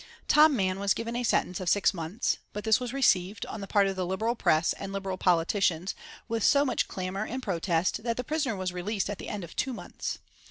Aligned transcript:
Tom 0.27 0.55
Mann 0.55 0.79
was 0.79 0.95
given 0.95 1.15
a 1.15 1.21
sentence 1.21 1.59
of 1.59 1.69
six 1.69 1.93
months, 1.93 2.39
but 2.53 2.63
this 2.63 2.79
was 2.79 2.91
received, 2.91 3.45
on 3.45 3.61
the 3.61 3.67
part 3.67 3.85
of 3.85 3.95
the 3.95 4.03
Liberal 4.03 4.33
Press 4.33 4.73
and 4.73 4.91
Liberal 4.91 5.15
politicians, 5.15 5.93
with 6.27 6.43
so 6.43 6.65
much 6.65 6.87
clamour 6.87 7.25
and 7.27 7.43
protest 7.43 8.01
that 8.01 8.17
the 8.17 8.23
prisoner 8.23 8.55
was 8.55 8.73
released 8.73 9.11
at 9.11 9.19
the 9.19 9.29
end 9.29 9.43
of 9.43 9.55
two 9.55 9.73
months. 9.73 10.17